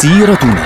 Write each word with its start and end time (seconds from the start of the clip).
سيرتنا 0.00 0.64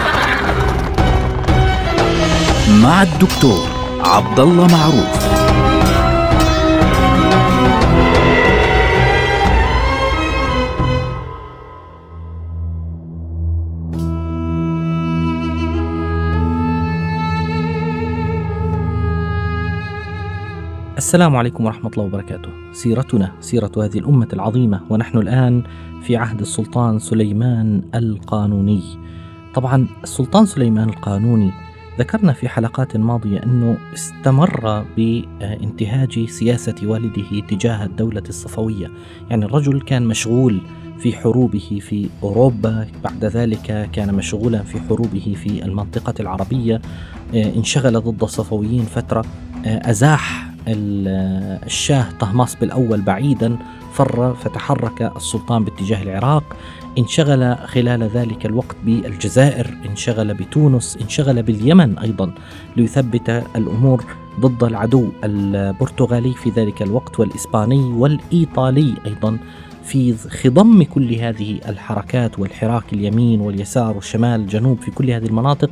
مع 2.82 3.02
الدكتور 3.02 3.68
عبد 4.00 4.40
الله 4.40 4.66
معروف 4.66 5.34
السلام 20.96 21.36
عليكم 21.36 21.64
ورحمة 21.64 21.90
الله 21.90 22.04
وبركاته. 22.04 22.48
سيرتنا 22.72 23.32
سيرة 23.40 23.70
هذه 23.76 23.98
الأمة 23.98 24.28
العظيمة 24.32 24.80
ونحن 24.90 25.18
الآن 25.18 25.62
في 26.02 26.16
عهد 26.16 26.40
السلطان 26.40 26.98
سليمان 26.98 27.82
القانوني. 27.94 28.82
طبعا 29.54 29.86
السلطان 30.02 30.46
سليمان 30.46 30.88
القانوني 30.88 31.50
ذكرنا 31.98 32.32
في 32.32 32.48
حلقات 32.48 32.96
ماضية 32.96 33.42
أنه 33.42 33.78
استمر 33.94 34.84
بانتهاج 34.96 36.28
سياسة 36.28 36.74
والده 36.82 37.40
تجاه 37.48 37.84
الدولة 37.84 38.22
الصفوية. 38.28 38.90
يعني 39.30 39.44
الرجل 39.44 39.80
كان 39.80 40.06
مشغول 40.06 40.60
في 40.98 41.12
حروبه 41.12 41.78
في 41.82 42.08
أوروبا 42.22 42.86
بعد 43.04 43.24
ذلك 43.24 43.88
كان 43.92 44.14
مشغولا 44.14 44.62
في 44.62 44.80
حروبه 44.80 45.36
في 45.42 45.64
المنطقة 45.64 46.14
العربية. 46.20 46.80
انشغل 47.34 48.00
ضد 48.00 48.22
الصفويين 48.22 48.82
فترة. 48.82 49.24
أزاح 49.66 50.50
الشاه 50.68 52.06
طهماسب 52.20 52.62
الأول 52.62 53.02
بعيدا 53.02 53.56
فر 53.92 54.34
فتحرك 54.34 55.12
السلطان 55.16 55.64
باتجاه 55.64 56.02
العراق. 56.02 56.56
انشغل 56.98 57.56
خلال 57.56 58.02
ذلك 58.02 58.46
الوقت 58.46 58.76
بالجزائر 58.84 59.74
انشغل 59.86 60.34
بتونس 60.34 60.98
انشغل 61.02 61.42
باليمن 61.42 61.98
أيضا 61.98 62.34
ليثبت 62.76 63.30
الأمور 63.56 64.04
ضد 64.40 64.64
العدو 64.64 65.08
البرتغالي 65.24 66.32
في 66.32 66.50
ذلك 66.50 66.82
الوقت 66.82 67.20
والإسباني 67.20 67.82
والإيطالي 67.82 68.94
أيضا 69.06 69.38
في 69.84 70.14
خضم 70.14 70.82
كل 70.82 71.14
هذه 71.14 71.60
الحركات 71.68 72.38
والحراك 72.38 72.92
اليمين 72.92 73.40
واليسار 73.40 73.96
والشمال 73.96 74.40
الجنوب 74.40 74.80
في 74.80 74.90
كل 74.90 75.10
هذه 75.10 75.26
المناطق. 75.26 75.70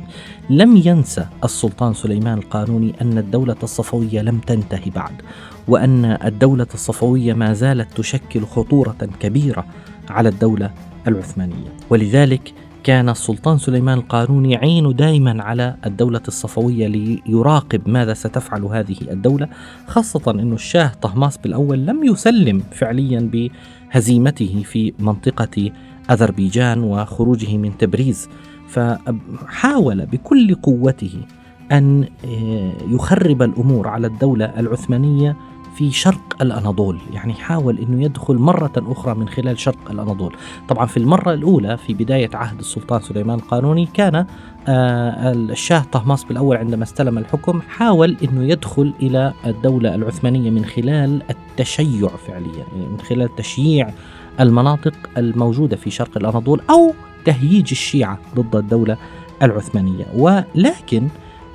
لم 0.49 0.81
ينسى 0.85 1.25
السلطان 1.43 1.93
سليمان 1.93 2.37
القانوني 2.37 2.93
أن 3.01 3.17
الدولة 3.17 3.55
الصفوية 3.63 4.21
لم 4.21 4.39
تنتهي 4.39 4.89
بعد 4.95 5.21
وأن 5.67 6.05
الدولة 6.05 6.67
الصفوية 6.73 7.33
ما 7.33 7.53
زالت 7.53 7.97
تشكل 7.97 8.45
خطورة 8.45 9.09
كبيرة 9.19 9.65
على 10.09 10.29
الدولة 10.29 10.71
العثمانية. 11.07 11.77
ولذلك 11.89 12.53
كان 12.83 13.09
السلطان 13.09 13.57
سليمان 13.57 13.97
القانوني 13.97 14.55
عينه 14.55 14.93
دائما 14.93 15.43
على 15.43 15.75
الدولة 15.85 16.21
الصفوية 16.27 16.87
ليراقب 16.87 17.89
ماذا 17.89 18.13
ستفعل 18.13 18.63
هذه 18.63 18.95
الدولة 19.11 19.47
خاصة 19.87 20.31
أن 20.31 20.53
الشاه 20.53 20.91
طهماسب 21.01 21.45
الأول 21.45 21.85
لم 21.85 22.03
يسلم 22.03 22.63
فعليا 22.71 23.49
بهزيمته 23.93 24.63
في 24.65 24.93
منطقة 24.99 25.71
أذربيجان 26.11 26.83
وخروجه 26.83 27.57
من 27.57 27.77
تبريز. 27.77 28.29
فحاول 28.67 30.05
بكل 30.05 30.55
قوته 30.55 31.13
أن 31.71 32.07
يخرب 32.89 33.41
الأمور 33.41 33.87
على 33.87 34.07
الدولة 34.07 34.45
العثمانية 34.45 35.37
في 35.75 35.91
شرق 35.91 36.35
الأناضول 36.41 36.99
يعني 37.13 37.33
حاول 37.33 37.77
أنه 37.77 38.03
يدخل 38.03 38.35
مرة 38.35 38.71
أخرى 38.77 39.15
من 39.15 39.29
خلال 39.29 39.59
شرق 39.59 39.91
الأناضول. 39.91 40.35
طبعا 40.67 40.85
في 40.85 40.97
المرة 40.97 41.33
الأولى 41.33 41.77
في 41.77 41.93
بداية 41.93 42.29
عهد 42.33 42.59
السلطان 42.59 43.01
سليمان 43.01 43.39
القانوني 43.39 43.85
كان 43.93 44.25
الشاه 44.69 45.85
طهماسب 45.91 46.31
الأول 46.31 46.57
عندما 46.57 46.83
استلم 46.83 47.17
الحكم 47.17 47.61
حاول 47.61 48.17
أنه 48.23 48.43
يدخل 48.43 48.93
إلى 49.01 49.33
الدولة 49.45 49.95
العثمانية 49.95 50.49
من 50.49 50.65
خلال 50.65 51.21
التشيع 51.29 52.07
فعليا 52.07 52.65
يعني 52.75 52.87
من 52.91 52.99
خلال 52.99 53.35
تشييع 53.35 53.89
المناطق 54.39 54.93
الموجودة 55.17 55.75
في 55.75 55.89
شرق 55.89 56.17
الأناضول 56.17 56.61
أو 56.69 56.93
تهييج 57.25 57.67
الشيعة 57.71 58.19
ضد 58.35 58.55
الدولة 58.55 58.97
العثمانية. 59.41 60.05
ولكن 60.15 61.07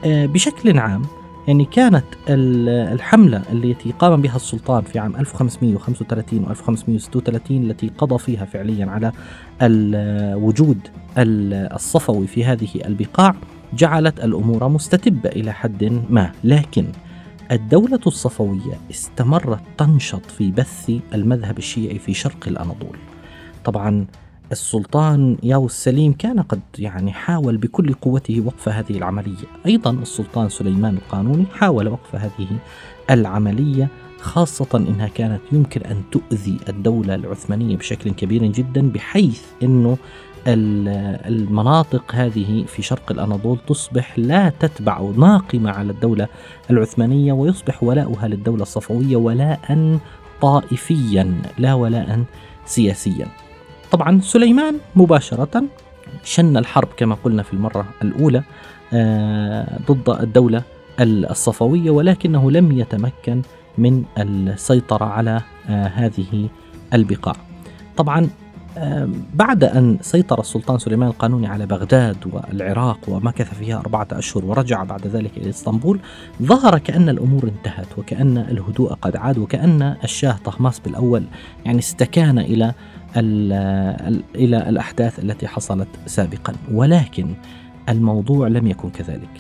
بشكل 0.05 0.79
عام 0.79 1.03
يعني 1.49 1.65
كانت 1.65 2.05
الحملة 2.29 3.43
التي 3.53 3.93
قام 3.99 4.23
بها 4.23 4.37
السلطان 4.37 4.83
في 4.83 4.99
عام 4.99 5.17
1535 5.17 6.45
و 6.45 6.51
1536 6.51 7.71
التي 7.71 7.91
قضى 7.99 8.19
فيها 8.19 8.45
فعليا 8.45 8.87
على 8.87 9.13
الوجود 9.63 10.79
الصفوي 11.17 12.27
في 12.27 12.45
هذه 12.45 12.69
البقاع 12.85 13.35
جعلت 13.73 14.25
الأمور 14.25 14.69
مستتبة 14.69 15.29
إلى 15.29 15.53
حد 15.53 16.03
ما. 16.11 16.33
لكن 16.45 16.87
الدولة 17.53 18.01
الصفوية 18.07 18.75
استمرت 18.91 19.61
تنشط 19.79 20.27
في 20.27 20.51
بث 20.51 20.93
المذهب 21.15 21.59
الشيعي 21.59 21.99
في 21.99 22.15
شرق 22.15 22.49
الأناضول. 22.49 22.97
طبعا 23.65 24.07
السلطان 24.53 25.37
ياو 25.43 25.67
السليم 25.67 26.13
كان 26.13 26.41
قد 26.41 26.61
يعني 26.79 27.13
حاول 27.13 27.57
بكل 27.57 27.95
قوته 27.95 28.43
وقف 28.47 28.69
هذه 28.69 28.91
العملية. 28.91 29.45
أيضا 29.67 29.91
السلطان 29.91 30.49
سليمان 30.49 30.95
القانوني 30.95 31.47
حاول 31.55 31.89
وقف 31.89 32.15
هذه 32.15 32.49
العملية 33.11 33.89
خاصة 34.21 34.69
إنها 34.75 35.09
كانت 35.09 35.41
يمكن 35.53 35.81
أن 35.81 36.03
تؤذي 36.13 36.57
الدولة 36.69 37.15
العثمانية 37.15 37.77
بشكل 37.77 38.11
كبير 38.11 38.47
جدا 38.47 38.91
بحيث 38.91 39.43
أنه 39.63 39.99
المناطق 40.47 42.15
هذه 42.15 42.65
في 42.67 42.83
شرق 42.83 43.13
الأناضول 43.13 43.59
تصبح 43.67 44.19
لا 44.19 44.53
تتبع 44.61 45.01
ناقمة 45.17 45.71
على 45.71 45.93
الدولة 45.93 46.29
العثمانية 46.71 47.33
ويصبح 47.33 47.83
ولاؤها 47.83 48.29
للدولة 48.29 48.63
الصفوية 48.63 49.17
ولاء 49.17 49.99
طائفيا 50.41 51.43
لا 51.59 51.75
ولاء 51.75 52.25
سياسيا. 52.67 53.27
طبعا 53.93 54.21
سليمان 54.21 54.75
مباشرة 54.97 55.63
شن 56.25 56.57
الحرب 56.57 56.89
كما 56.97 57.17
قلنا 57.25 57.43
في 57.43 57.53
المرة 57.53 57.85
الأولى 58.03 58.43
ضد 59.91 60.09
الدولة 60.21 60.63
الصفوية 61.01 61.91
ولكنه 61.91 62.51
لم 62.51 62.73
يتمكن 62.73 63.43
من 63.79 64.05
السيطرة 64.19 65.05
على 65.05 65.41
هذه 65.67 66.49
البقاع. 66.95 67.35
طبعا 67.97 68.29
بعد 69.35 69.65
أن 69.65 69.99
سيطر 70.01 70.41
السلطان 70.41 70.79
سليمان 70.79 71.09
القانوني 71.09 71.47
على 71.47 71.67
بغداد 71.67 72.17
والعراق 72.33 72.99
ومكث 73.09 73.55
فيها 73.55 73.79
أربعة 73.79 74.09
أشهر 74.13 74.45
ورجع 74.45 74.85
بعد 74.85 75.07
ذلك 75.07 75.37
إلى 75.37 75.51
إسطنبول 75.51 76.01
ظهر 76.43 76.79
كأن 76.79 77.09
الأمور 77.09 77.45
انتهت 77.45 77.99
وكأن 77.99 78.39
الهدوء 78.39 78.93
قد 78.93 79.17
عاد 79.17 79.39
وكأن 79.39 79.97
الشاه 80.05 80.37
طهماسب 80.45 80.87
الأول 80.87 81.25
يعني 81.65 81.79
استكان 81.79 82.39
إلى 82.39 82.75
إلى 83.17 84.69
الأحداث 84.69 85.19
التي 85.19 85.49
حصلت 85.49 85.89
سابقا. 86.07 86.53
ولكن 86.73 87.35
الموضوع 87.89 88.49
لم 88.49 88.67
يكن 88.67 88.91
كذلك. 88.91 89.31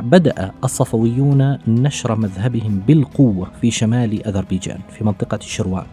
بدأ 0.00 0.52
الصفويون 0.64 1.58
نشر 1.68 2.16
مذهبهم 2.16 2.82
بالقوة 2.86 3.50
في 3.60 3.70
شمال 3.70 4.26
أذربيجان 4.26 4.78
في 4.90 5.04
منطقة 5.04 5.38
شروان 5.40 5.86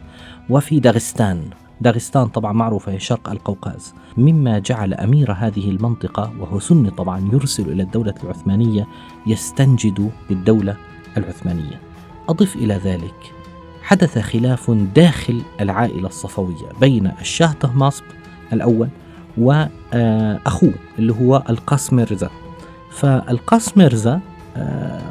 وفي 0.50 0.80
داغستان. 0.80 1.42
داغستان 1.82 2.28
طبعا 2.28 2.54
معروفة 2.54 2.92
هي 2.92 3.00
شرق 3.00 3.30
القوقاز. 3.30 3.94
مما 4.18 4.60
جعل 4.60 4.94
أمير 4.94 5.32
هذه 5.32 5.70
المنطقة 5.70 6.34
وهو 6.40 6.60
سني 6.60 6.90
طبعا 6.90 7.30
يرسل 7.34 7.70
إلى 7.70 7.84
الدولة 7.84 8.14
العثمانية 8.24 8.88
يستنجد 9.28 10.12
بالدولة 10.30 10.78
العثمانية. 11.18 11.80
أضف 12.30 12.56
إلى 12.56 12.74
ذلك 12.74 13.34
حدث 13.84 14.18
خلاف 14.18 14.72
داخل 14.72 15.42
العائلة 15.62 16.08
الصفوية 16.08 16.70
بين 16.82 17.12
الشاه 17.22 17.52
طهماسب 17.52 18.04
الأول 18.54 18.90
وأخوه 19.38 20.74
اللي 21.00 21.14
هو 21.14 21.44
القاس 21.50 21.94
ميرزا 21.94 22.30
فالقاس 22.92 23.78
ميرزا 23.78 24.20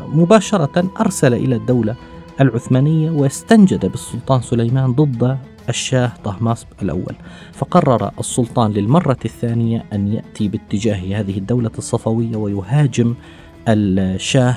مباشرة 0.08 0.90
أرسل 1.00 1.34
إلى 1.34 1.56
الدولة 1.56 1.96
العثمانية 2.40 3.10
واستنجد 3.10 3.86
بالسلطان 3.86 4.40
سليمان 4.40 4.92
ضد 4.92 5.38
الشاه 5.68 6.12
طهماسب 6.24 6.66
الأول. 6.82 7.14
فقرر 7.52 8.10
السلطان 8.18 8.70
للمرة 8.72 9.18
الثانية 9.24 9.84
أن 9.92 10.12
يأتي 10.12 10.48
باتجاه 10.48 11.20
هذه 11.20 11.38
الدولة 11.38 11.70
الصفوية 11.78 12.36
ويهاجم 12.36 13.14
الشاه 13.68 14.56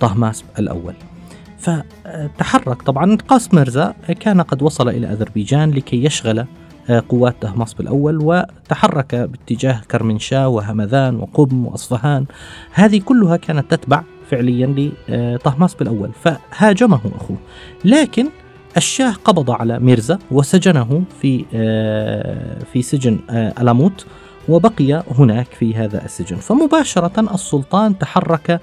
طهماسب 0.00 0.44
الأول. 0.58 0.94
فتحرك. 1.64 2.82
طبعا 2.82 3.16
قاس 3.28 3.54
مرزا 3.54 3.94
كان 4.20 4.40
قد 4.40 4.62
وصل 4.62 4.88
إلى 4.88 5.06
أذربيجان 5.12 5.70
لكي 5.70 6.04
يشغل 6.04 6.44
قوات 7.08 7.36
طهماسب 7.40 7.80
الأول 7.80 8.18
وتحرك 8.22 9.14
باتجاه 9.14 9.80
كرمنشاه 9.90 10.48
وهمذان 10.48 11.16
وقم 11.16 11.66
وأصفهان. 11.66 12.26
هذه 12.72 13.00
كلها 13.00 13.36
كانت 13.36 13.74
تتبع 13.74 14.02
فعليا 14.30 14.94
لطهماسب 15.08 15.82
الأول 15.82 16.10
فهاجمه 16.22 17.00
أخوه. 17.16 17.36
لكن 17.84 18.28
الشاه 18.76 19.12
قبض 19.24 19.50
على 19.50 19.78
ميرزا 19.78 20.18
وسجنه 20.30 21.04
في 21.20 21.44
في 22.72 22.82
سجن 22.82 23.18
ألاموت 23.30 24.06
وبقي 24.48 25.02
هناك 25.18 25.46
في 25.46 25.74
هذا 25.74 26.04
السجن. 26.04 26.36
فمباشرة 26.36 27.34
السلطان 27.34 27.98
تحرك 27.98 28.60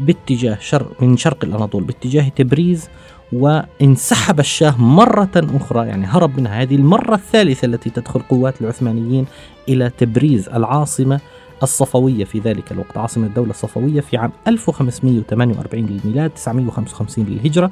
باتجاه 0.00 0.58
شرق 0.60 1.02
من 1.02 1.16
شرق 1.16 1.44
الأناضول 1.44 1.84
باتجاه 1.84 2.28
تبريز 2.28 2.88
وانسحب 3.32 4.40
الشاه 4.40 4.80
مرة 4.82 5.30
أخرى 5.36 5.88
يعني 5.88 6.06
هرب 6.06 6.40
منها. 6.40 6.62
هذه 6.62 6.74
المرة 6.74 7.14
الثالثة 7.14 7.66
التي 7.66 7.90
تدخل 7.90 8.20
قوات 8.20 8.60
العثمانيين 8.60 9.26
إلى 9.68 9.90
تبريز 9.98 10.48
العاصمة 10.48 11.20
الصفوية 11.62 12.24
في 12.24 12.38
ذلك 12.38 12.72
الوقت. 12.72 12.98
عاصمة 12.98 13.26
الدولة 13.26 13.50
الصفوية 13.50 14.00
في 14.00 14.16
عام 14.16 14.32
1548 14.48 15.86
للميلاد 15.86 16.30
955 16.30 17.24
للهجرة. 17.24 17.70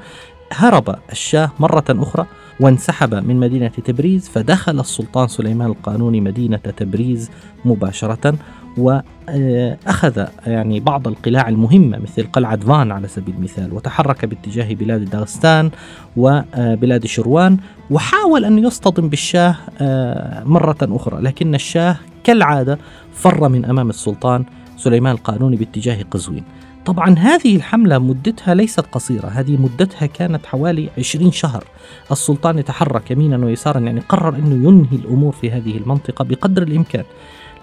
هرب 0.53 0.97
الشاه 1.13 1.53
مرة 1.61 1.85
أخرى 1.89 2.27
وانسحب 2.61 3.15
من 3.15 3.37
مدينة 3.37 3.69
تبريز 3.69 4.29
فدخل 4.29 4.81
السلطان 4.81 5.29
سليمان 5.29 5.69
القانوني 5.69 6.21
مدينة 6.21 6.57
تبريز 6.57 7.31
مباشرة. 7.65 8.35
وأخذ 8.79 10.27
يعني 10.47 10.81
بعض 10.81 11.09
القلاع 11.09 11.49
المهمة 11.49 11.99
مثل 11.99 12.27
قلعة 12.33 12.57
فان 12.57 12.93
على 12.93 13.09
سبيل 13.09 13.35
المثال 13.35 13.73
وتحرك 13.73 14.25
باتجاه 14.25 14.75
بلاد 14.75 15.11
داغستان 15.11 15.71
وبلاد 16.17 17.07
شروان 17.07 17.57
وحاول 17.91 18.45
أن 18.45 18.59
يصطدم 18.59 19.09
بالشاه 19.09 19.57
آه، 19.81 20.45
مرة 20.45 20.79
أخرى 20.83 21.21
لكن 21.21 21.55
الشاه 21.55 21.97
كالعادة 22.25 22.79
فر 23.13 23.49
من 23.49 23.65
أمام 23.65 23.91
السلطان 23.91 24.45
سليمان 24.77 25.15
القانوني 25.15 25.57
باتجاه 25.57 26.03
قزوين. 26.11 26.45
طبعا 26.85 27.19
هذه 27.19 27.57
الحملة 27.57 27.99
مدتها 27.99 28.55
ليست 28.55 28.81
قصيرة 28.81 29.27
هذه 29.27 29.57
مدتها 29.57 30.07
كانت 30.07 30.47
حوالي 30.47 30.89
20 30.99 31.33
شهر. 31.33 31.65
السلطان 32.13 32.59
يتحرك 32.59 33.11
يمينا 33.11 33.47
ويسارا 33.47 33.81
يعني 33.81 34.01
قرر 34.01 34.37
أنه 34.37 34.69
ينهي 34.69 34.97
الأمور 34.97 35.33
في 35.33 35.51
هذه 35.51 35.77
المنطقة 35.77 36.25
بقدر 36.25 36.63
الإمكان. 36.63 37.05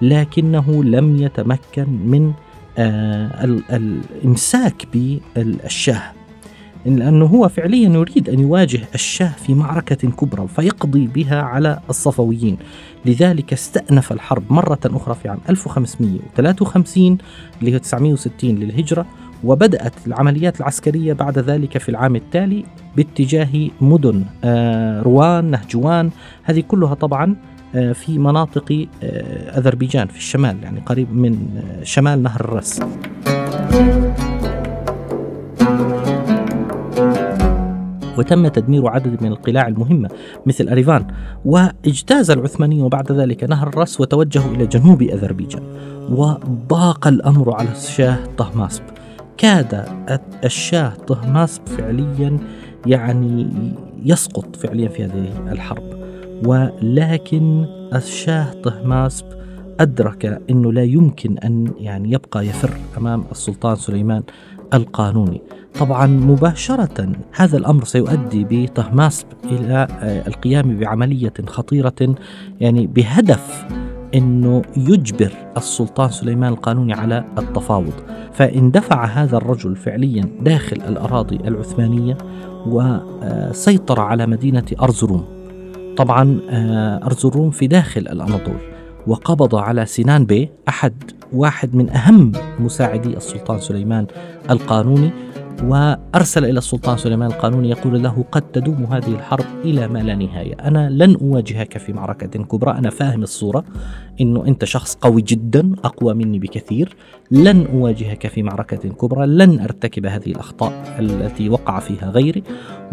لكنه 0.02 0.84
لم 0.84 1.16
يتمكن 1.18 1.88
من 2.06 2.34
آه 2.78 3.44
الإمساك 3.70 4.88
بالشاه. 4.94 6.02
لأنه 6.86 7.26
هو 7.26 7.50
فعليا 7.50 7.90
يريد 7.90 8.30
أن 8.30 8.40
يواجه 8.40 8.80
الشاه 8.96 9.32
في 9.46 9.54
معركة 9.54 10.10
كبرى 10.10 10.48
فيقضي 10.48 11.08
بها 11.08 11.42
على 11.42 11.80
الصفويين. 11.90 12.58
لذلك 13.06 13.54
استأنف 13.54 14.12
الحرب 14.12 14.44
مرة 14.50 14.80
أخرى 14.86 15.16
في 15.16 15.30
عام 15.30 15.40
1553 15.50 17.18
اللي 17.60 17.74
هو 17.74 17.78
960 17.78 18.56
للهجرة 18.56 19.06
وبدأت 19.44 19.94
العمليات 20.08 20.60
العسكرية 20.60 21.14
بعد 21.14 21.40
ذلك 21.40 21.78
في 21.78 21.90
العام 21.90 22.16
التالي 22.16 22.64
باتجاه 22.96 23.70
مدن 23.82 24.24
آه، 24.44 25.02
روان 25.02 25.52
نهجوان. 25.52 26.10
هذه 26.44 26.64
كلها 26.68 26.94
طبعا 26.94 27.36
في 27.74 28.20
مناطق 28.20 28.88
آه، 29.04 29.58
أذربيجان 29.58 30.08
في 30.08 30.18
الشمال 30.18 30.64
يعني 30.64 30.80
قريب 30.80 31.14
من 31.14 31.62
شمال 31.84 32.24
نهر 32.24 32.42
الرس. 32.42 32.80
وتم 38.18 38.48
تدمير 38.48 38.88
عدد 38.88 39.24
من 39.24 39.32
القلاع 39.32 39.68
المهمة 39.68 40.10
مثل 40.46 40.70
أريفان 40.70 41.08
واجتاز 41.46 42.32
العثمانيون 42.32 42.90
بعد 42.90 43.12
ذلك 43.12 43.44
نهر 43.44 43.68
الرس 43.68 44.02
وتوجهوا 44.02 44.56
إلى 44.56 44.66
جنوب 44.66 45.02
أذربيجان. 45.02 45.64
وضاق 46.10 47.08
الأمر 47.08 47.56
على 47.56 47.72
الشاه 47.72 48.18
طهماسب. 48.38 48.84
كاد 49.38 49.86
الشاه 50.44 50.90
طهماسب 50.90 51.62
فعليا 51.66 52.38
يعني 52.86 53.50
يسقط 54.06 54.56
فعليا 54.56 54.90
في 54.90 55.04
هذه 55.04 55.52
الحرب. 55.52 55.97
ولكن 56.46 57.66
الشاه 57.96 58.54
طهماسب 58.64 59.26
أدرك 59.80 60.42
أنه 60.50 60.74
لا 60.74 60.84
يمكن 60.84 61.38
أن 61.38 61.72
يعني 61.80 62.12
يبقى 62.12 62.48
يفر 62.48 62.72
أمام 62.98 63.24
السلطان 63.32 63.76
سليمان 63.76 64.24
القانوني. 64.74 65.42
طبعا 65.80 66.08
مباشرة 66.08 67.12
هذا 67.36 67.58
الأمر 67.58 67.84
سيؤدي 67.84 68.46
بطهماسب 68.50 69.26
إلى 69.46 69.88
آه، 70.02 70.28
القيام 70.28 70.80
بعملية 70.80 71.34
خطيرة 71.48 72.16
يعني 72.60 72.88
بهدف 72.88 73.66
أنه 74.16 74.62
يجبر 74.78 75.32
السلطان 75.58 76.10
سليمان 76.10 76.54
القانوني 76.54 76.94
على 76.94 77.26
التفاوض. 77.38 77.94
فاندفع 78.34 79.06
هذا 79.06 79.38
الرجل 79.38 79.76
فعليا 79.76 80.30
داخل 80.42 80.78
الأراضي 80.88 81.36
العثمانية 81.36 82.18
وسيطر 82.66 84.00
على 84.00 84.28
مدينة 84.28 84.66
أرزروم. 84.82 85.37
طبعا 85.98 86.40
آه، 86.50 87.06
أرزروم 87.06 87.52
في 87.52 87.68
داخل 87.68 88.02
الأناضول. 88.02 88.58
وقبض 89.08 89.56
على 89.56 89.86
سنان 89.86 90.26
بي 90.26 90.50
أحد 90.70 90.94
واحد 91.34 91.76
من 91.76 91.90
أهم 91.90 92.32
مساعدي 92.60 93.18
السلطان 93.18 93.60
سليمان 93.60 94.08
القانوني. 94.50 95.12
وأرسل 95.64 96.46
إلى 96.46 96.58
السلطان 96.58 96.98
سليمان 96.98 97.32
القانوني 97.32 97.70
يقول 97.70 98.04
له 98.04 98.26
قد 98.32 98.42
تدوم 98.42 98.84
هذه 98.84 99.08
الحرب 99.08 99.46
إلى 99.66 99.88
ما 99.88 100.00
لا 100.00 100.16
نهاية. 100.16 100.54
أنا 100.54 100.90
لن 100.90 101.18
أواجهك 101.22 101.78
في 101.78 101.94
معركة 101.94 102.44
كبرى. 102.44 102.72
أنا 102.72 102.90
فاهم 102.90 103.24
الصورة. 103.24 103.64
أنه 104.22 104.48
أنت 104.48 104.66
شخص 104.66 104.96
قوي 104.96 105.22
جدا 105.22 105.76
أقوى 105.84 106.14
مني 106.14 106.40
بكثير. 106.40 106.96
لن 107.32 107.68
أواجهك 107.74 108.28
في 108.28 108.44
معركة 108.44 108.90
كبرى. 108.90 109.28
لن 109.28 109.60
أرتكب 109.60 110.06
هذه 110.06 110.28
الأخطاء 110.28 110.98
التي 111.00 111.50
وقع 111.50 111.80
فيها 111.80 112.10
غيري. 112.10 112.44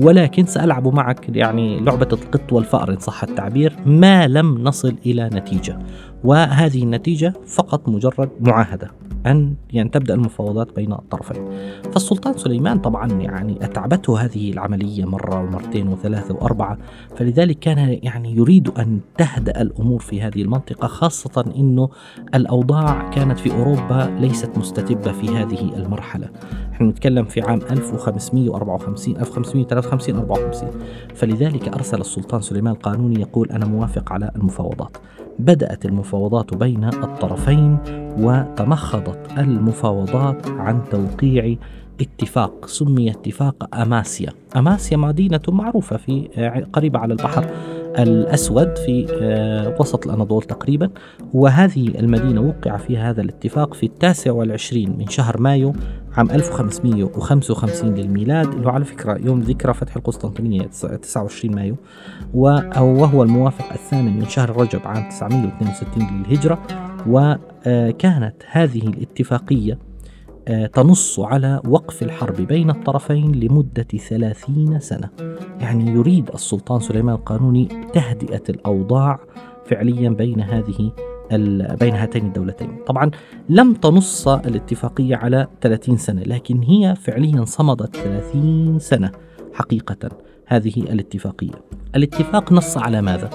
ولكن 0.00 0.46
سألعب 0.46 0.94
معك 0.94 1.36
يعني 1.36 1.80
لعبة 1.80 2.08
القط 2.12 2.52
والفأر 2.52 2.90
إن 2.92 2.98
صح 2.98 3.22
التعبير. 3.22 3.76
ما 3.86 4.28
لم 4.28 4.64
نصل 4.64 4.94
إلى 5.06 5.30
نتيجة. 5.32 5.78
وهذه 6.24 6.82
النتيجة 6.82 7.32
فقط 7.46 7.88
مجرد 7.88 8.30
معاهدة. 8.40 8.90
أن 9.26 9.54
يعني 9.72 9.88
تبدأ 9.88 10.14
المفاوضات 10.14 10.76
بين 10.76 10.92
الطرفين. 10.92 11.44
فالسلطان 11.92 12.38
سليمان 12.38 12.78
طبعا 12.78 13.12
يعني 13.12 13.64
أتعبته 13.64 14.24
هذه 14.24 14.52
العملية 14.52 15.04
مرة 15.04 15.40
ومرتين 15.40 15.88
وثلاثة 15.88 16.34
وأربعة 16.34 16.78
فلذلك 17.16 17.58
كان 17.58 17.98
يعني 18.02 18.36
يريد 18.36 18.68
أن 18.68 19.00
تهدأ 19.18 19.60
الأمور 19.62 20.00
في 20.00 20.22
هذه 20.22 20.42
المنطقة 20.42 20.88
خاصة 20.88 21.44
أنه 21.56 21.88
الأوضاع 22.34 23.10
كانت 23.10 23.38
في 23.38 23.52
أوروبا 23.52 24.16
ليست 24.20 24.58
مستتبة 24.58 25.12
في 25.12 25.28
هذه 25.28 25.76
المرحلة. 25.76 26.28
نحن 26.72 26.84
نتكلم 26.84 27.24
في 27.24 27.40
عام 27.40 27.60
1554 27.70 29.16
1553 29.16 30.16
54 30.16 30.70
فلذلك 31.14 31.68
أرسل 31.68 32.00
السلطان 32.00 32.40
سليمان 32.40 32.74
القانوني 32.74 33.20
يقول 33.20 33.50
أنا 33.50 33.66
موافق 33.66 34.12
على 34.12 34.30
المفاوضات. 34.36 34.96
بدأت 35.38 35.84
المفاوضات 35.84 36.54
بين 36.54 36.84
الطرفين 36.84 37.78
وتمخضت 38.18 39.13
المفاوضات 39.38 40.48
عن 40.48 40.80
توقيع 40.90 41.56
اتفاق 42.00 42.66
سمي 42.66 43.10
اتفاق 43.10 43.74
أماسيا. 43.74 44.32
أماسيا 44.56 44.96
مدينة 44.96 45.40
معروفة 45.48 45.96
في 45.96 46.28
قريبة 46.72 46.98
على 46.98 47.12
البحر 47.12 47.46
الأسود 47.98 48.76
في 48.78 49.06
آه، 49.22 49.76
وسط 49.80 50.06
الأناضول 50.06 50.42
تقريبا. 50.42 50.90
وهذه 51.34 51.88
المدينة 51.88 52.40
وقع 52.40 52.76
فيها 52.76 53.10
هذا 53.10 53.22
الاتفاق 53.22 53.74
في 53.74 53.86
التاسع 53.86 54.32
والعشرين 54.32 54.98
من 54.98 55.06
شهر 55.08 55.40
مايو 55.40 55.72
عام 56.16 56.30
1555 56.30 57.94
للميلاد 57.94 58.48
اللي 58.52 58.66
هو 58.66 58.70
على 58.70 58.84
فكرة 58.84 59.18
يوم 59.24 59.40
ذكرى 59.40 59.74
فتح 59.74 59.96
القسطنطينية 59.96 60.62
29 60.62 61.54
مايو. 61.54 61.76
وهو 62.34 63.22
الموافق 63.22 63.72
الثامن 63.72 64.18
من 64.18 64.28
شهر 64.28 64.56
رجب 64.56 64.80
عام 64.84 65.08
962 65.08 66.24
للهجرة. 66.26 66.58
وكانت 67.66 68.34
هذه 68.50 68.88
الاتفاقية 68.88 69.78
آه، 70.48 70.66
تنص 70.66 71.20
على 71.20 71.60
وقف 71.68 72.02
الحرب 72.02 72.36
بين 72.36 72.70
الطرفين 72.70 73.32
لمدة 73.32 73.86
ثلاثين 74.08 74.80
سنة. 74.80 75.10
يعني 75.60 75.90
يريد 75.90 76.30
السلطان 76.34 76.80
سليمان 76.80 77.14
القانوني 77.14 77.68
تهدئة 77.92 78.42
الأوضاع 78.48 79.20
فعليا 79.66 80.08
بين 80.08 80.40
هذه 80.40 80.92
بين 81.80 81.94
هاتين 81.94 82.26
الدولتين. 82.26 82.78
طبعا 82.86 83.10
لم 83.48 83.74
تنص 83.74 84.28
الاتفاقية 84.28 85.16
على 85.16 85.46
30 85.60 85.96
سنة 85.96 86.22
لكن 86.22 86.62
هي 86.62 86.94
فعليا 86.96 87.44
صمدت 87.44 87.96
30 87.96 88.78
سنة 88.78 89.12
حقيقة 89.52 90.10
هذه 90.46 90.76
الاتفاقية. 90.76 91.64
الاتفاق 91.96 92.52
نص 92.52 92.78
على 92.78 93.02
ماذا؟ 93.02 93.30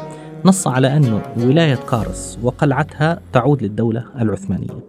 نص 0.45 0.67
على 0.67 0.97
أن 0.97 1.21
ولاية 1.37 1.75
قارس 1.75 2.39
وقلعتها 2.43 3.19
تعود 3.33 3.63
للدولة 3.63 4.05
العثمانية 4.19 4.83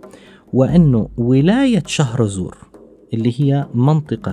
وأنه 0.52 1.08
ولاية 1.16 1.82
شهرزور 1.86 2.56
اللي 3.14 3.40
هي 3.40 3.66
منطقة 3.74 4.32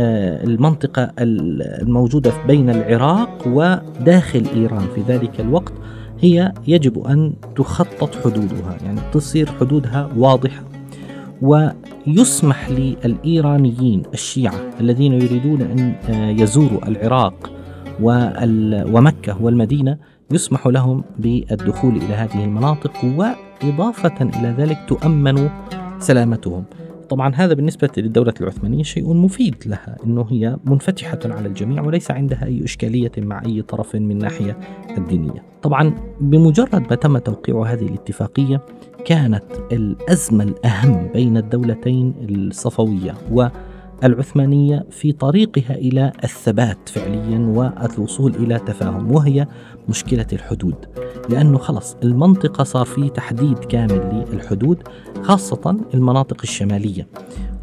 آه، 0.00 0.44
المنطقة 0.44 1.12
الموجودة 1.18 2.32
بين 2.46 2.70
العراق 2.70 3.44
وداخل 3.46 4.46
إيران 4.54 4.86
في 4.94 5.00
ذلك 5.08 5.40
الوقت 5.40 5.72
هي 6.20 6.52
يجب 6.66 7.06
أن 7.06 7.32
تخطط 7.56 8.14
حدودها 8.14 8.76
يعني 8.84 9.00
تصير 9.12 9.46
حدودها 9.60 10.10
واضحة. 10.16 10.64
ويسمح 11.42 12.70
للإيرانيين 12.70 14.02
الشيعة 14.14 14.60
الذين 14.80 15.12
يريدون 15.12 15.60
أن 15.60 15.94
آه، 16.08 16.30
يزوروا 16.30 16.88
العراق 16.88 17.52
ومكة 18.00 19.42
والمدينة 19.42 19.98
يسمح 20.32 20.66
لهم 20.66 21.04
بالدخول 21.18 21.96
إلى 21.96 22.14
هذه 22.14 22.44
المناطق 22.44 22.92
إضافة 23.62 24.22
إلى 24.22 24.54
ذلك 24.58 24.78
تؤمن 24.88 25.50
سلامتهم. 25.98 26.64
طبعا 27.08 27.34
هذا 27.34 27.54
بالنسبة 27.54 27.90
للدولة 27.96 28.34
العثمانية 28.40 28.82
شيء 28.82 29.14
مفيد 29.14 29.54
لها 29.66 29.96
أنه 30.04 30.26
هي 30.30 30.56
منفتحة 30.64 31.18
على 31.24 31.48
الجميع 31.48 31.82
وليس 31.82 32.10
عندها 32.10 32.44
أي 32.44 32.64
إشكالية 32.64 33.12
مع 33.18 33.42
أي 33.46 33.62
طرف 33.62 33.96
من 33.96 34.18
ناحية 34.18 34.58
الدينية. 34.98 35.42
طبعا 35.62 35.94
بمجرد 36.20 36.86
ما 36.90 36.96
تم 36.96 37.18
توقيع 37.18 37.62
هذه 37.62 37.86
الاتفاقية 37.86 38.60
كانت 39.04 39.44
الأزمة 39.72 40.44
الأهم 40.44 41.08
بين 41.12 41.36
الدولتين 41.36 42.14
الصفوية 42.20 43.14
و 43.32 43.48
العثمانية 44.04 44.86
في 44.90 45.12
طريقها 45.12 45.74
إلى 45.74 46.12
الثبات 46.24 46.88
فعليا 46.88 47.38
والوصول 47.38 48.34
إلى 48.34 48.58
تفاهم 48.58 49.12
وهي 49.12 49.46
مشكلة 49.88 50.26
الحدود. 50.32 50.86
لأنه 51.28 51.58
خلص 51.58 51.96
المنطقة 52.02 52.64
صار 52.64 52.86
في 52.86 53.08
تحديد 53.08 53.58
كامل 53.58 54.26
للحدود 54.32 54.82
خاصة 55.22 55.76
المناطق 55.94 56.36
الشمالية. 56.42 57.08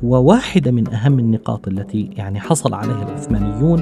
وواحدة 0.04 0.72
من 0.72 0.94
أهم 0.94 1.20
النقاط 1.20 1.68
التي 1.68 2.10
يعني 2.18 2.40
حصل 2.40 2.74
عليها 2.74 3.04
العثمانيون 3.04 3.80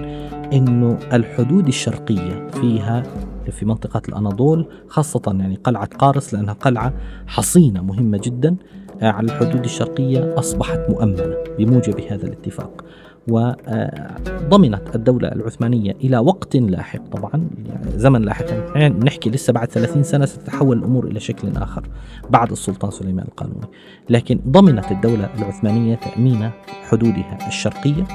أنه 0.53 0.99
الحدود 1.13 1.67
الشرقية 1.67 2.47
فيها 2.47 3.03
في 3.51 3.65
منطقة 3.65 4.01
الأناضول 4.09 4.67
خاصة 4.87 5.21
يعني 5.39 5.55
قلعة 5.55 5.85
قارس 5.85 6.33
لأنها 6.33 6.53
قلعة 6.53 6.93
حصينة 7.27 7.81
مهمة 7.81 8.19
جدا 8.23 8.55
على 9.01 9.25
الحدود 9.25 9.63
الشرقية 9.63 10.39
أصبحت 10.39 10.79
مؤمنة 10.89 11.35
بموجب 11.57 12.01
هذا 12.01 12.27
الاتفاق. 12.27 12.85
وضمنت 13.27 14.95
الدولة 14.95 15.27
العثمانية 15.27 15.91
إلى 16.03 16.17
وقت 16.17 16.55
لاحق. 16.55 17.01
طبعا 17.11 17.31
يعني 17.69 17.99
زمن 17.99 18.21
لاحق. 18.21 18.45
يعني 18.75 18.89
نحكي 19.05 19.29
لسه 19.29 19.53
بعد 19.53 19.67
30 19.67 20.03
سنة 20.03 20.25
ستتحول 20.25 20.77
الأمور 20.77 21.07
إلى 21.07 21.19
شكل 21.19 21.47
آخر 21.57 21.87
بعد 22.29 22.51
السلطان 22.51 22.91
سليمان 22.91 23.25
القانوني. 23.27 23.67
لكن 24.09 24.39
ضمنت 24.47 24.91
الدولة 24.91 25.29
العثمانية 25.37 25.95
تأمين 25.95 26.49
حدودها 26.89 27.47
الشرقية 27.47 28.07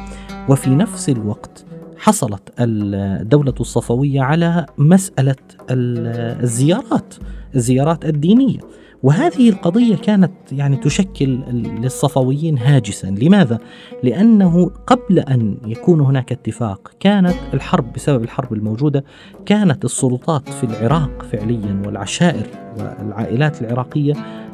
وفي 0.48 0.70
نفس 0.70 1.08
الوقت 1.08 1.64
حصلت 1.96 2.42
الدولة 2.60 3.54
الصفوية 3.60 4.20
على 4.20 4.66
مسألة 4.78 5.36
الزيارات 5.70 7.14
الزيارات 7.54 8.04
الدينية. 8.04 8.58
وهذه 9.02 9.48
القضية 9.48 9.96
كانت 9.96 10.32
يعني 10.52 10.76
تشكل 10.76 11.26
للصفويين 11.52 12.58
هاجسا 12.58 13.06
لماذا؟ 13.06 13.58
لأنه 14.02 14.70
قبل 14.86 15.18
أن 15.18 15.56
يكون 15.66 16.00
هناك 16.00 16.32
اتفاق 16.32 16.90
كانت 17.00 17.34
الحرب 17.54 17.92
بسبب 17.92 18.24
الحرب 18.24 18.52
الموجودة 18.52 19.04
كانت 19.46 19.84
السلطات 19.84 20.48
في 20.48 20.64
العراق 20.64 21.22
فعليا 21.32 21.82
والعشائر 21.86 22.46
والعائلات 22.78 23.62
العراقية 23.62 24.12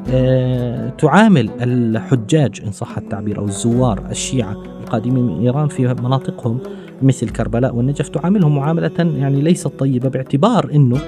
آه، 0.09 0.89
تعامل 0.89 1.49
الحجاج 1.61 2.61
إن 2.65 2.71
صح 2.71 2.97
التعبير 2.97 3.37
أو 3.37 3.45
الزوار 3.45 4.05
الشيعة 4.11 4.51
القادمين 4.81 5.25
من 5.25 5.41
إيران 5.41 5.67
في 5.67 5.87
مناطقهم 5.87 6.59
مثل 7.01 7.29
كربلاء 7.29 7.75
والنجف 7.75 8.09
تعاملهم 8.09 8.55
معاملة 8.55 8.91
يعني 8.99 9.41
ليست 9.41 9.67
طيبة 9.67 10.09
باعتبار 10.09 10.69
أنه 10.73 10.99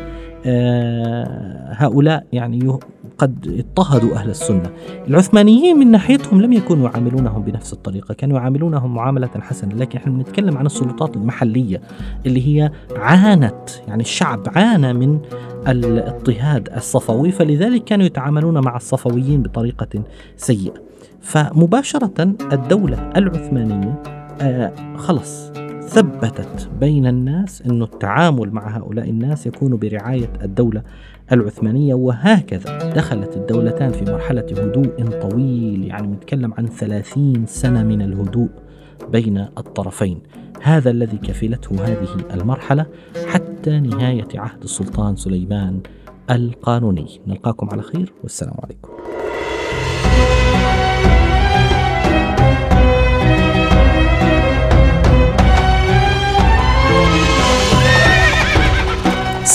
هؤلاء 1.72 2.25
يعني 2.34 2.77
قد 3.17 3.48
اضطهدوا 3.60 4.15
أهل 4.15 4.29
السنة. 4.29 4.70
العثمانيين 5.08 5.77
من 5.77 5.91
ناحيتهم 5.91 6.41
لم 6.41 6.53
يكونوا 6.53 6.89
يعاملونهم 6.89 7.41
بنفس 7.41 7.74
الطريقة 7.74 8.13
كانوا 8.13 8.38
يعاملونهم 8.39 8.94
معاملة 8.96 9.29
حسنة 9.41 9.75
لكن 9.75 9.98
إحنا 9.98 10.12
بنتكلم 10.13 10.58
عن 10.58 10.65
السلطات 10.65 11.15
المحلية 11.15 11.82
اللي 12.25 12.48
هي 12.48 12.72
عانت 12.96 13.70
يعني 13.88 14.01
الشعب 14.03 14.44
عانى 14.56 14.94
من 14.94 15.20
الاضطهاد 15.67 16.70
الصفوي 16.75 17.32
فلذلك 17.32 17.84
كانوا 17.84 18.06
يتعاملون 18.06 18.58
مع 18.65 18.75
الصفويين 18.75 19.41
بطريقة 19.41 20.03
سيئة. 20.38 20.74
فمباشرة 21.22 22.36
الدولة 22.51 23.10
العثمانية 23.17 24.03
آه 24.41 24.72
خلص 24.98 25.51
ثبتت 25.88 26.70
بين 26.79 27.08
الناس 27.08 27.62
أن 27.62 27.82
التعامل 27.82 28.51
مع 28.51 28.77
هؤلاء 28.77 29.10
الناس 29.10 29.48
يكون 29.48 29.77
برعاية 29.77 30.34
الدولة 30.44 30.84
العثمانية 31.32 31.94
وهكذا 31.94 32.94
دخلت 32.96 33.38
الدولتان 33.38 33.91
في 33.91 34.12
مرحلة 34.12 34.46
هدوء 34.58 35.20
طويل 35.22 35.84
يعني 35.84 36.08
نتكلم 36.08 36.53
عن 36.58 36.65
ثلاثين 36.65 37.46
سنة 37.46 37.84
من 37.84 38.01
الهدوء 38.01 38.50
بين 39.12 39.38
الطرفين. 39.38 40.20
هذا 40.62 40.89
الذي 40.89 41.17
كفلته 41.17 41.86
هذه 41.86 42.08
المرحلة 42.34 42.86
حتى 43.27 43.79
نهاية 43.79 44.27
عهد 44.36 44.63
السلطان 44.63 45.15
سليمان 45.15 45.79
القانوني. 46.32 47.20
نلقاكم 47.27 47.70
على 47.70 47.82
خير 47.82 48.13
والسلام 48.24 48.56
عليكم. 48.63 48.96